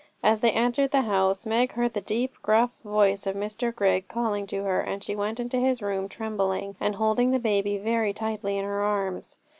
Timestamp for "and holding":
6.79-7.29